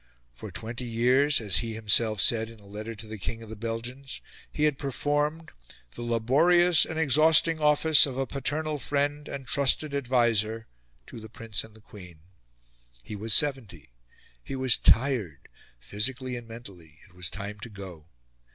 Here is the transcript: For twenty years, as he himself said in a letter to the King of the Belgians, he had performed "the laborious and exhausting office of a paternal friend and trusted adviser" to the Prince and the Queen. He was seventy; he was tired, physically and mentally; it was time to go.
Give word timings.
For 0.33 0.49
twenty 0.51 0.85
years, 0.87 1.39
as 1.39 1.57
he 1.57 1.75
himself 1.75 2.19
said 2.21 2.49
in 2.49 2.59
a 2.59 2.65
letter 2.65 2.95
to 2.95 3.05
the 3.05 3.19
King 3.19 3.43
of 3.43 3.49
the 3.51 3.55
Belgians, 3.55 4.19
he 4.51 4.63
had 4.63 4.79
performed 4.79 5.51
"the 5.93 6.01
laborious 6.01 6.85
and 6.87 6.97
exhausting 6.97 7.61
office 7.61 8.07
of 8.07 8.17
a 8.17 8.25
paternal 8.25 8.79
friend 8.79 9.27
and 9.27 9.45
trusted 9.45 9.93
adviser" 9.93 10.65
to 11.05 11.19
the 11.19 11.29
Prince 11.29 11.63
and 11.63 11.75
the 11.75 11.81
Queen. 11.81 12.21
He 13.03 13.15
was 13.15 13.31
seventy; 13.35 13.91
he 14.43 14.55
was 14.55 14.75
tired, 14.75 15.47
physically 15.77 16.35
and 16.35 16.47
mentally; 16.47 16.97
it 17.07 17.13
was 17.13 17.29
time 17.29 17.59
to 17.59 17.69
go. 17.69 18.07